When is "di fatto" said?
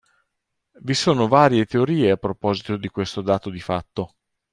3.51-4.15